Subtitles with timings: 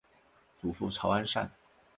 [0.55, 1.51] 祖父曹安善。